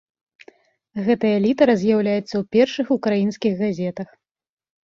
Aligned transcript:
Гэтая 1.07 1.33
літара 1.45 1.75
з'яўляецца 1.81 2.23
ў 2.23 2.41
першых 2.57 2.87
украінскіх 2.97 3.53
газетах. 3.63 4.09